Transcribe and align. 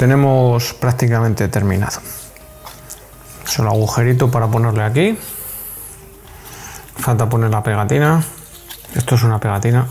tenemos 0.00 0.72
prácticamente 0.72 1.46
terminado. 1.48 2.00
Solo 3.44 3.68
agujerito 3.68 4.30
para 4.30 4.46
ponerle 4.46 4.82
aquí. 4.82 5.18
Falta 6.96 7.28
poner 7.28 7.50
la 7.50 7.62
pegatina. 7.62 8.24
Esto 8.94 9.16
es 9.16 9.22
una 9.24 9.38
pegatina. 9.38 9.86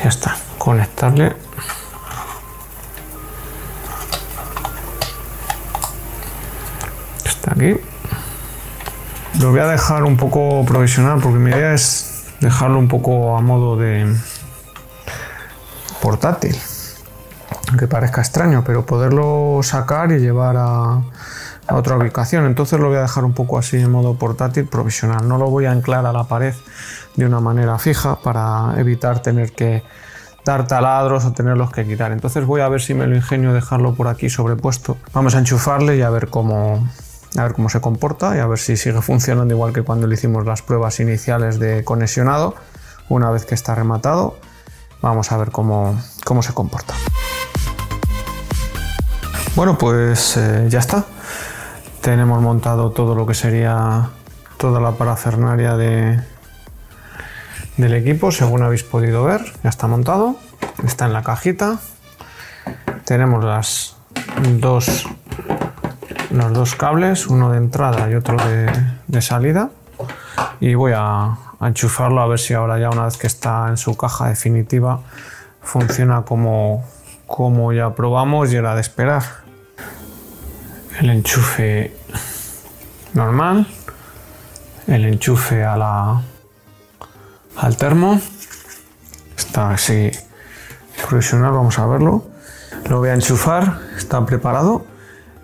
Ya 0.00 0.08
está. 0.08 0.36
Conectarle. 0.56 1.34
Está 7.24 7.54
aquí. 7.54 7.74
Lo 9.40 9.50
voy 9.50 9.58
a 9.58 9.66
dejar 9.66 10.04
un 10.04 10.16
poco 10.16 10.64
provisional 10.64 11.18
porque 11.20 11.40
mi 11.40 11.50
idea 11.50 11.74
es 11.74 12.26
dejarlo 12.38 12.78
un 12.78 12.86
poco 12.86 13.36
a 13.36 13.40
modo 13.40 13.76
de 13.76 14.14
portátil. 16.00 16.56
Aunque 17.74 17.88
parezca 17.88 18.20
extraño, 18.20 18.62
pero 18.64 18.86
poderlo 18.86 19.58
sacar 19.64 20.12
y 20.12 20.20
llevar 20.20 20.56
a, 20.56 21.02
a 21.66 21.74
otra 21.74 21.96
ubicación. 21.96 22.46
Entonces 22.46 22.78
lo 22.78 22.86
voy 22.86 22.98
a 22.98 23.00
dejar 23.00 23.24
un 23.24 23.32
poco 23.32 23.58
así 23.58 23.78
en 23.78 23.90
modo 23.90 24.14
portátil 24.14 24.66
provisional. 24.66 25.26
No 25.26 25.38
lo 25.38 25.50
voy 25.50 25.64
a 25.64 25.72
anclar 25.72 26.06
a 26.06 26.12
la 26.12 26.22
pared 26.22 26.54
de 27.16 27.26
una 27.26 27.40
manera 27.40 27.76
fija 27.80 28.20
para 28.22 28.74
evitar 28.76 29.22
tener 29.22 29.50
que 29.50 29.82
dar 30.44 30.68
taladros 30.68 31.24
o 31.24 31.32
tenerlos 31.32 31.72
que 31.72 31.84
quitar. 31.84 32.12
Entonces 32.12 32.46
voy 32.46 32.60
a 32.60 32.68
ver 32.68 32.80
si 32.80 32.94
me 32.94 33.08
lo 33.08 33.16
ingenio 33.16 33.52
dejarlo 33.52 33.96
por 33.96 34.06
aquí 34.06 34.30
sobrepuesto. 34.30 34.96
Vamos 35.12 35.34
a 35.34 35.40
enchufarle 35.40 35.96
y 35.96 36.02
a 36.02 36.10
ver 36.10 36.28
cómo, 36.28 36.88
a 37.36 37.42
ver 37.42 37.54
cómo 37.54 37.70
se 37.70 37.80
comporta 37.80 38.36
y 38.36 38.38
a 38.38 38.46
ver 38.46 38.60
si 38.60 38.76
sigue 38.76 39.02
funcionando 39.02 39.52
igual 39.52 39.72
que 39.72 39.82
cuando 39.82 40.06
le 40.06 40.14
hicimos 40.14 40.46
las 40.46 40.62
pruebas 40.62 41.00
iniciales 41.00 41.58
de 41.58 41.82
conexionado. 41.82 42.54
Una 43.08 43.32
vez 43.32 43.44
que 43.44 43.56
está 43.56 43.74
rematado, 43.74 44.36
vamos 45.02 45.32
a 45.32 45.36
ver 45.38 45.50
cómo, 45.50 46.00
cómo 46.24 46.40
se 46.40 46.52
comporta. 46.52 46.94
Bueno, 49.56 49.78
pues 49.78 50.36
eh, 50.36 50.66
ya 50.68 50.80
está. 50.80 51.04
Tenemos 52.00 52.42
montado 52.42 52.90
todo 52.90 53.14
lo 53.14 53.24
que 53.24 53.34
sería 53.34 54.10
toda 54.56 54.80
la 54.80 54.92
parafernaria 54.92 55.76
de, 55.76 56.18
del 57.76 57.94
equipo, 57.94 58.32
según 58.32 58.64
habéis 58.64 58.82
podido 58.82 59.22
ver. 59.22 59.42
Ya 59.62 59.70
está 59.70 59.86
montado, 59.86 60.34
está 60.84 61.06
en 61.06 61.12
la 61.12 61.22
cajita. 61.22 61.78
Tenemos 63.04 63.44
las 63.44 63.96
dos, 64.58 65.06
los 66.32 66.52
dos 66.52 66.74
cables, 66.74 67.28
uno 67.28 67.52
de 67.52 67.58
entrada 67.58 68.10
y 68.10 68.16
otro 68.16 68.36
de, 69.06 69.22
salida. 69.22 69.70
Y 70.58 70.74
voy 70.74 70.94
a, 70.96 71.26
a 71.60 71.68
enchufarlo 71.68 72.20
a 72.20 72.26
ver 72.26 72.40
si 72.40 72.54
ahora 72.54 72.80
ya 72.80 72.90
una 72.90 73.04
vez 73.04 73.16
que 73.16 73.28
está 73.28 73.68
en 73.68 73.76
su 73.76 73.96
caja 73.96 74.28
definitiva 74.28 75.00
funciona 75.62 76.22
como, 76.22 76.84
como 77.28 77.72
ya 77.72 77.94
probamos 77.94 78.52
y 78.52 78.56
era 78.56 78.74
de 78.74 78.80
esperar 78.80 79.43
el 81.00 81.10
enchufe 81.10 81.92
normal, 83.14 83.66
el 84.86 85.04
enchufe 85.06 85.64
a 85.64 85.76
la, 85.76 86.22
al 87.56 87.76
termo, 87.76 88.20
está 89.36 89.70
así 89.70 90.10
provisional, 91.06 91.52
vamos 91.52 91.78
a 91.78 91.86
verlo. 91.86 92.26
Lo 92.88 92.98
voy 92.98 93.08
a 93.08 93.14
enchufar, 93.14 93.80
está 93.96 94.24
preparado. 94.24 94.86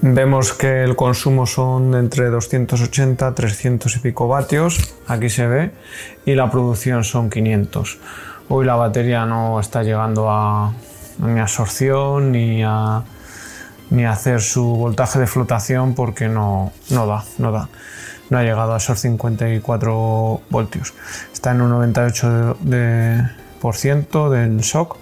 Vemos 0.00 0.52
que 0.52 0.82
el 0.82 0.96
consumo 0.96 1.46
son 1.46 1.94
entre 1.94 2.28
280 2.28 3.34
300 3.34 3.96
y 3.96 3.98
pico 4.00 4.28
vatios, 4.28 4.94
aquí 5.06 5.30
se 5.30 5.46
ve, 5.46 5.72
y 6.26 6.34
la 6.34 6.50
producción 6.50 7.04
son 7.04 7.30
500. 7.30 7.98
Hoy 8.48 8.66
la 8.66 8.74
batería 8.76 9.24
no 9.24 9.58
está 9.60 9.82
llegando 9.82 10.30
a, 10.30 10.68
a 10.68 10.72
mi 11.18 11.40
absorción 11.40 12.32
ni 12.32 12.62
a 12.62 13.02
ni 13.94 14.04
hacer 14.04 14.42
su 14.42 14.64
voltaje 14.64 15.20
de 15.20 15.26
flotación 15.26 15.94
porque 15.94 16.28
no, 16.28 16.72
no 16.90 17.06
da, 17.06 17.24
no 17.38 17.52
da. 17.52 17.68
No 18.28 18.38
ha 18.38 18.42
llegado 18.42 18.74
a 18.74 18.78
esos 18.78 18.98
54 19.00 20.40
voltios. 20.50 20.94
Está 21.32 21.52
en 21.52 21.62
un 21.62 21.92
98% 21.92 22.58
de, 22.60 23.24
ciento 23.72 24.30
del 24.30 24.58
shock, 24.58 24.96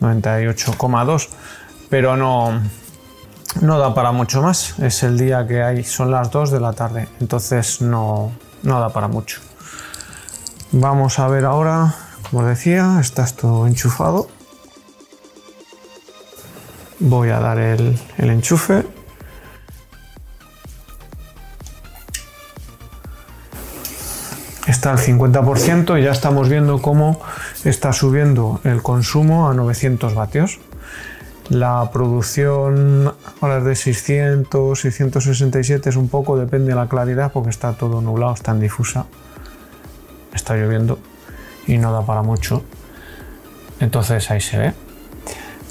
98,2, 0.00 1.28
pero 1.90 2.16
no, 2.16 2.60
no 3.60 3.78
da 3.78 3.94
para 3.94 4.12
mucho 4.12 4.40
más. 4.40 4.78
Es 4.78 5.02
el 5.02 5.18
día 5.18 5.46
que 5.46 5.62
hay, 5.62 5.84
son 5.84 6.10
las 6.10 6.30
2 6.30 6.50
de 6.50 6.60
la 6.60 6.72
tarde, 6.72 7.08
entonces 7.20 7.82
no, 7.82 8.32
no 8.62 8.80
da 8.80 8.88
para 8.88 9.08
mucho. 9.08 9.40
Vamos 10.72 11.18
a 11.18 11.28
ver 11.28 11.44
ahora, 11.44 11.94
como 12.30 12.44
decía, 12.44 12.98
está 13.00 13.24
esto 13.24 13.66
enchufado 13.66 14.28
voy 17.00 17.30
a 17.30 17.40
dar 17.40 17.58
el, 17.58 17.98
enchufe. 18.18 18.84
Está 24.66 24.92
al 24.92 24.98
50% 24.98 25.98
y 25.98 26.04
ya 26.04 26.12
estamos 26.12 26.48
viendo 26.48 26.80
cómo 26.80 27.20
está 27.64 27.92
subiendo 27.92 28.60
el 28.62 28.82
consumo 28.82 29.50
a 29.50 29.54
900 29.54 30.14
vatios. 30.14 30.60
La 31.48 31.90
producción 31.92 33.12
ahora 33.40 33.58
es 33.58 33.64
de 33.64 33.74
600, 33.74 34.78
667, 34.78 35.90
es 35.90 35.96
un 35.96 36.08
poco, 36.08 36.38
depende 36.38 36.68
de 36.68 36.76
la 36.76 36.88
claridad 36.88 37.32
porque 37.32 37.50
está 37.50 37.72
todo 37.72 38.00
nublado, 38.00 38.34
está 38.34 38.52
en 38.52 38.60
difusa. 38.60 39.06
Está 40.32 40.54
lloviendo 40.54 41.00
y 41.66 41.78
no 41.78 41.92
da 41.92 42.06
para 42.06 42.22
mucho. 42.22 42.62
Entonces 43.80 44.30
ahí 44.30 44.40
se 44.40 44.58
ve 44.58 44.89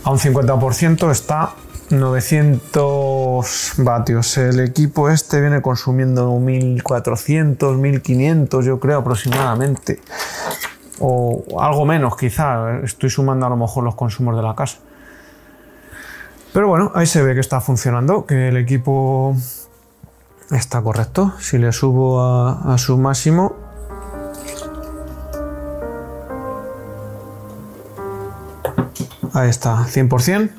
a 0.04 0.12
un 0.12 0.18
50% 0.18 1.12
está 1.12 1.54
900 1.90 3.74
vatios. 3.78 4.38
El 4.38 4.60
equipo 4.60 5.10
este 5.10 5.42
viene 5.42 5.62
consumiendo 5.62 6.38
1400, 6.38 7.78
1500 7.78 8.66
yo 8.66 8.80
creo 8.80 9.00
aproximadamente. 9.00 10.00
O 11.00 11.44
algo 11.60 11.86
menos 11.86 12.16
quizá. 12.16 12.80
Estoy 12.84 13.10
sumando 13.10 13.46
a 13.46 13.50
lo 13.50 13.58
mejor 13.58 13.84
los 13.84 13.96
consumos 13.96 14.36
de 14.36 14.44
la 14.44 14.56
casa. 14.56 14.78
Pero 16.54 16.68
bueno, 16.68 16.92
ahí 16.96 17.06
se 17.06 17.22
ve 17.22 17.34
que 17.34 17.40
está 17.40 17.62
funcionando, 17.62 18.26
que 18.26 18.50
el 18.50 18.58
equipo 18.58 19.36
está 20.52 20.82
correcto. 20.82 21.34
Si 21.40 21.58
le 21.58 21.72
subo 21.72 22.22
a, 22.22 22.74
a 22.74 22.78
su 22.78 22.98
máximo, 22.98 23.69
Ahí 29.34 29.50
está, 29.50 29.86
100%. 29.86 30.50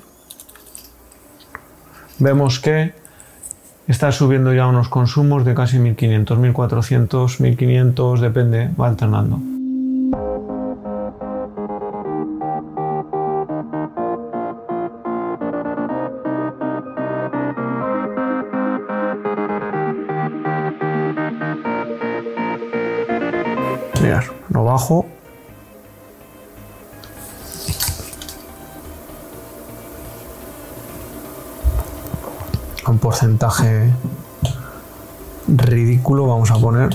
Vemos 2.19 2.61
que 2.61 2.93
está 3.89 4.13
subiendo 4.13 4.55
ya 4.55 4.67
unos 4.67 4.89
consumos 4.89 5.45
de 5.45 5.55
casi 5.55 5.79
1500, 5.79 6.39
1400, 6.39 7.41
1500, 7.41 8.21
depende, 8.21 8.71
va 8.79 8.89
alternando. 8.89 9.39
Mirad, 24.01 24.25
lo 24.51 24.65
bajo 24.65 25.07
un 32.91 32.99
porcentaje 32.99 33.91
ridículo, 35.47 36.27
vamos 36.27 36.51
a 36.51 36.59
poner 36.59 36.91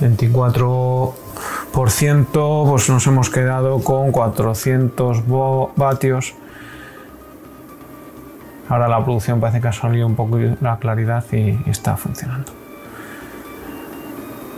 24%, 0.00 2.68
pues 2.68 2.88
nos 2.88 3.06
hemos 3.06 3.28
quedado 3.30 3.80
con 3.80 4.12
400 4.12 5.24
vatios. 5.76 6.34
Ahora 8.68 8.86
la 8.88 9.04
producción 9.04 9.40
parece 9.40 9.60
que 9.60 9.68
ha 9.68 9.72
salido 9.72 10.06
un 10.06 10.16
poco 10.16 10.38
la 10.60 10.78
claridad 10.78 11.24
y, 11.32 11.58
está 11.68 11.96
funcionando. 11.96 12.52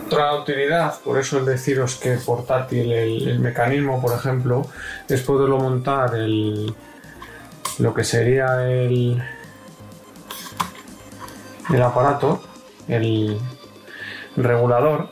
Otra 0.07 0.35
utilidad, 0.35 0.93
por 1.03 1.17
eso 1.17 1.39
el 1.39 1.45
deciros 1.45 1.95
que 1.95 2.17
portátil, 2.17 2.91
el 2.91 3.39
mecanismo, 3.39 3.99
por 3.99 4.13
ejemplo, 4.13 4.67
es 5.09 5.21
poderlo 5.21 5.57
montar 5.57 6.13
el, 6.13 6.75
lo 7.79 7.93
que 7.93 8.03
sería 8.03 8.65
el, 8.69 9.21
el 11.73 11.81
aparato, 11.81 12.41
el 12.87 13.39
regulador, 14.37 15.09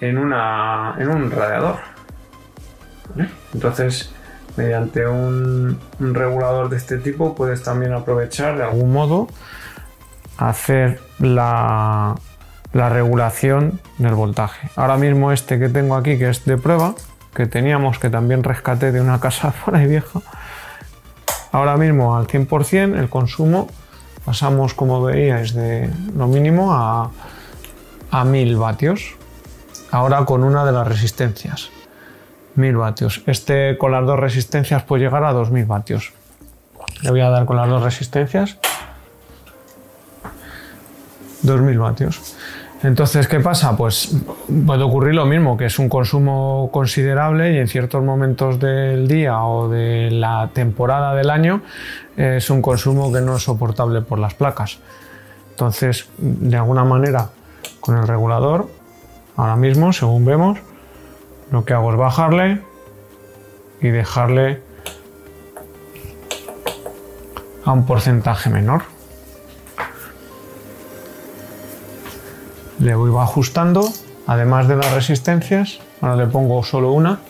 en, 0.00 0.18
una, 0.18 0.94
en 0.98 1.08
un 1.08 1.30
radiador. 1.30 1.76
Entonces, 3.54 4.12
mediante 4.56 5.06
un, 5.06 5.78
regulador 5.98 6.68
de 6.68 6.76
este 6.76 6.98
tipo 6.98 7.34
puedes 7.34 7.62
también 7.62 7.92
aprovechar 7.92 8.56
de 8.56 8.64
algún 8.64 8.92
modo 8.92 9.28
hacer 10.38 11.00
la, 11.18 12.14
la 12.72 12.88
regulación 12.88 13.80
del 13.98 14.14
voltaje. 14.14 14.68
Ahora 14.76 14.96
mismo 14.96 15.32
este 15.32 15.58
que 15.58 15.68
tengo 15.68 15.96
aquí, 15.96 16.18
que 16.18 16.28
es 16.28 16.44
de 16.44 16.56
prueba, 16.56 16.94
que 17.34 17.46
teníamos 17.46 17.98
que 17.98 18.10
también 18.10 18.42
rescaté 18.42 18.92
de 18.92 19.00
una 19.00 19.20
casa 19.20 19.52
por 19.64 19.76
ahí 19.76 19.86
vieja, 19.86 20.20
Ahora 21.56 21.78
mismo 21.78 22.14
al 22.14 22.26
100% 22.26 22.98
el 22.98 23.08
consumo 23.08 23.68
pasamos, 24.26 24.74
como 24.74 25.02
veíais, 25.02 25.54
de 25.54 25.88
lo 26.14 26.26
mínimo 26.26 26.74
a, 26.74 27.10
a 28.10 28.24
1000 28.26 28.56
vatios. 28.58 29.14
Ahora 29.90 30.22
con 30.26 30.44
una 30.44 30.66
de 30.66 30.72
las 30.72 30.86
resistencias. 30.86 31.70
1000 32.56 32.76
vatios. 32.76 33.22
Este 33.24 33.78
con 33.78 33.90
las 33.90 34.04
dos 34.04 34.20
resistencias 34.20 34.82
puede 34.82 35.04
llegar 35.04 35.24
a 35.24 35.32
2000 35.32 35.64
vatios. 35.64 36.12
Le 37.00 37.10
voy 37.10 37.20
a 37.20 37.30
dar 37.30 37.46
con 37.46 37.56
las 37.56 37.70
dos 37.70 37.82
resistencias. 37.82 38.58
2000 41.40 41.78
vatios. 41.78 42.36
Entonces, 42.82 43.26
¿qué 43.26 43.40
pasa? 43.40 43.76
Pues 43.76 44.16
puede 44.66 44.82
ocurrir 44.82 45.14
lo 45.14 45.24
mismo, 45.24 45.56
que 45.56 45.66
es 45.66 45.78
un 45.78 45.88
consumo 45.88 46.68
considerable 46.72 47.54
y 47.54 47.58
en 47.58 47.68
ciertos 47.68 48.04
momentos 48.04 48.60
del 48.60 49.08
día 49.08 49.42
o 49.42 49.68
de 49.68 50.10
la 50.10 50.50
temporada 50.52 51.14
del 51.14 51.30
año 51.30 51.62
es 52.16 52.50
un 52.50 52.62
consumo 52.62 53.12
que 53.12 53.20
no 53.20 53.36
es 53.36 53.42
soportable 53.42 54.02
por 54.02 54.18
las 54.18 54.34
placas. 54.34 54.78
Entonces, 55.50 56.08
de 56.18 56.56
alguna 56.56 56.84
manera, 56.84 57.30
con 57.80 57.96
el 57.96 58.06
regulador, 58.06 58.68
ahora 59.36 59.56
mismo, 59.56 59.92
según 59.92 60.24
vemos, 60.26 60.58
lo 61.50 61.64
que 61.64 61.72
hago 61.72 61.92
es 61.92 61.98
bajarle 61.98 62.60
y 63.80 63.88
dejarle 63.88 64.60
a 67.64 67.72
un 67.72 67.86
porcentaje 67.86 68.50
menor. 68.50 68.82
Le 72.78 72.94
voy 72.94 73.10
ajustando, 73.20 73.88
además 74.26 74.68
de 74.68 74.76
las 74.76 74.92
resistencias, 74.92 75.78
ahora 76.00 76.16
le 76.16 76.26
pongo 76.26 76.62
solo 76.62 76.92
una 76.92 77.20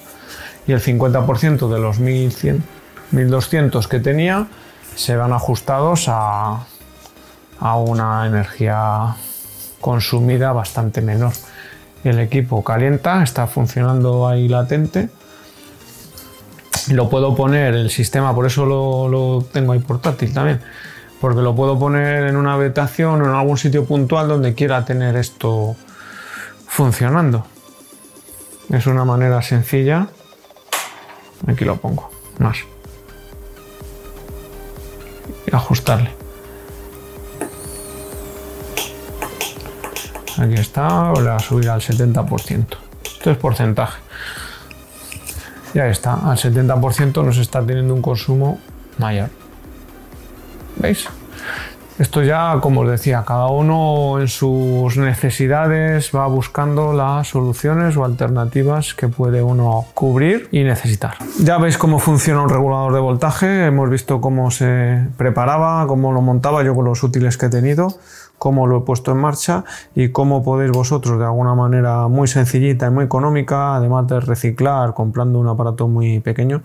y 0.66 0.72
el 0.72 0.80
50% 0.80 1.68
de 1.68 1.78
los 1.78 2.00
1100, 2.00 2.64
1200 3.12 3.86
que 3.88 4.00
tenía 4.00 4.48
se 4.96 5.16
van 5.16 5.32
ajustados 5.32 6.06
a, 6.08 6.66
a 7.60 7.76
una 7.76 8.26
energía 8.26 9.14
consumida 9.80 10.52
bastante 10.52 11.02
menor. 11.02 11.32
El 12.02 12.18
equipo 12.18 12.64
calienta, 12.64 13.22
está 13.22 13.46
funcionando 13.46 14.26
ahí 14.26 14.48
latente. 14.48 15.08
Lo 16.90 17.08
puedo 17.08 17.34
poner 17.34 17.74
el 17.74 17.90
sistema, 17.90 18.34
por 18.34 18.46
eso 18.46 18.64
lo, 18.64 19.08
lo 19.08 19.44
tengo 19.52 19.72
ahí 19.72 19.80
portátil 19.80 20.32
también, 20.32 20.60
porque 21.20 21.40
lo 21.40 21.54
puedo 21.54 21.78
poner 21.78 22.24
en 22.24 22.36
una 22.36 22.54
habitación 22.54 23.22
o 23.22 23.24
en 23.24 23.30
algún 23.30 23.56
sitio 23.58 23.84
puntual 23.84 24.28
donde 24.28 24.54
quiera 24.54 24.84
tener 24.84 25.16
esto 25.16 25.76
funcionando. 26.66 27.46
Es 28.70 28.86
una 28.86 29.04
manera 29.04 29.40
sencilla. 29.42 30.08
Aquí 31.46 31.64
lo 31.64 31.76
pongo, 31.76 32.10
más. 32.38 32.58
Y 35.46 35.54
ajustarle. 35.54 36.10
Aquí 40.38 40.54
está, 40.54 41.12
le 41.14 41.22
voy 41.22 41.28
a 41.28 41.38
subir 41.38 41.70
al 41.70 41.80
70%. 41.80 42.66
Esto 43.04 43.30
es 43.30 43.36
porcentaje. 43.38 44.00
Ya 45.72 45.86
está, 45.86 46.14
al 46.14 46.36
70% 46.36 47.24
nos 47.24 47.38
está 47.38 47.64
teniendo 47.64 47.94
un 47.94 48.02
consumo 48.02 48.60
mayor. 48.98 49.30
Esto 51.98 52.22
ya, 52.22 52.58
como 52.60 52.82
os 52.82 52.90
decía, 52.90 53.24
cada 53.26 53.46
uno 53.46 54.20
en 54.20 54.28
sus 54.28 54.98
necesidades 54.98 56.10
va 56.14 56.26
buscando 56.26 56.92
las 56.92 57.28
soluciones 57.28 57.96
o 57.96 58.04
alternativas 58.04 58.92
que 58.92 59.08
puede 59.08 59.42
uno 59.42 59.86
cubrir 59.94 60.50
y 60.52 60.62
necesitar. 60.62 61.14
Ya 61.40 61.56
veis 61.56 61.78
cómo 61.78 61.98
funciona 61.98 62.42
un 62.42 62.50
regulador 62.50 62.92
de 62.92 63.00
voltaje, 63.00 63.64
hemos 63.64 63.88
visto 63.88 64.20
cómo 64.20 64.50
se 64.50 65.06
preparaba, 65.16 65.86
cómo 65.86 66.12
lo 66.12 66.20
montaba 66.20 66.62
yo 66.62 66.74
con 66.74 66.84
los 66.84 67.02
útiles 67.02 67.38
que 67.38 67.46
he 67.46 67.50
tenido 67.50 67.96
cómo 68.38 68.66
lo 68.66 68.78
he 68.78 68.80
puesto 68.82 69.12
en 69.12 69.18
marcha 69.18 69.64
y 69.94 70.10
cómo 70.10 70.42
podéis 70.42 70.72
vosotros 70.72 71.18
de 71.18 71.24
alguna 71.24 71.54
manera 71.54 72.08
muy 72.08 72.28
sencillita 72.28 72.86
y 72.86 72.90
muy 72.90 73.04
económica, 73.04 73.76
además 73.76 74.06
de 74.08 74.20
reciclar 74.20 74.94
comprando 74.94 75.38
un 75.38 75.48
aparato 75.48 75.88
muy 75.88 76.20
pequeño, 76.20 76.62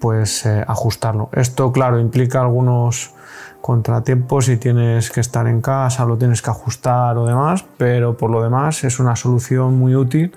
pues 0.00 0.46
ajustarlo. 0.46 1.28
Esto, 1.32 1.72
claro, 1.72 2.00
implica 2.00 2.40
algunos 2.40 3.12
contratiempos 3.60 4.46
si 4.46 4.56
tienes 4.56 5.10
que 5.10 5.20
estar 5.20 5.46
en 5.46 5.60
casa, 5.60 6.04
lo 6.04 6.16
tienes 6.16 6.42
que 6.42 6.50
ajustar 6.50 7.16
o 7.18 7.26
demás, 7.26 7.64
pero 7.76 8.16
por 8.16 8.30
lo 8.30 8.42
demás 8.42 8.84
es 8.84 8.98
una 8.98 9.16
solución 9.16 9.78
muy 9.78 9.94
útil 9.94 10.32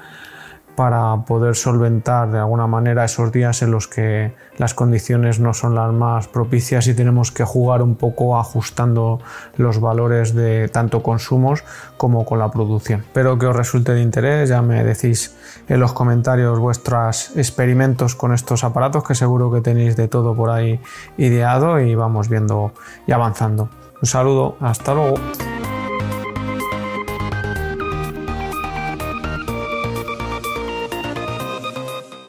para 0.76 1.16
poder 1.26 1.56
solventar 1.56 2.32
de 2.32 2.40
alguna 2.40 2.68
manera 2.68 3.06
esos 3.06 3.32
días 3.32 3.62
en 3.62 3.72
los 3.72 3.88
que 3.88 4.34
las 4.58 4.74
condiciones 4.74 5.40
no 5.40 5.54
son 5.54 5.76
las 5.76 5.92
más 5.92 6.28
propicias 6.28 6.88
y 6.88 6.94
tenemos 6.94 7.32
que 7.32 7.44
jugar 7.44 7.82
un 7.82 7.96
poco 7.96 8.38
ajustando 8.38 9.20
los 9.58 9.80
valores 9.80 10.34
de 10.34 10.70
tanto 10.70 11.04
consumos 11.04 11.64
como 11.98 12.26
con 12.26 12.40
la 12.40 12.50
producción. 12.52 13.02
Espero 13.02 13.38
que 13.38 13.46
os 13.46 13.56
resulte 13.56 13.94
de 13.94 14.02
interés, 14.02 14.50
ya 14.50 14.62
me 14.62 14.84
decís 14.84 15.36
en 15.68 15.80
los 15.80 15.94
comentarios 15.94 16.60
vuestros 16.60 17.36
experimentos 17.36 18.16
con 18.16 18.34
estos 18.34 18.64
aparatos 18.64 19.04
que 19.04 19.16
seguro 19.16 19.52
que 19.52 19.62
tenéis 19.62 19.96
de 19.96 20.08
todo 20.08 20.36
por 20.36 20.50
ahí 20.50 20.80
ideado 21.18 21.80
y 21.80 21.96
vamos 21.96 22.30
viendo 22.30 22.74
y 23.08 23.12
avanzando. 23.12 23.70
Un 24.02 24.08
saludo, 24.08 24.58
hasta 24.60 24.94
luego. 24.94 25.16